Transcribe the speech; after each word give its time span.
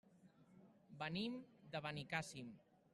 Venim 1.03 1.37
de 1.77 1.85
Benicàssim. 1.89 2.55